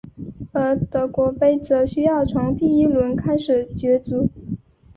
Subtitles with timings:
[0.51, 4.31] 而德国杯则需要从第一轮开始角逐。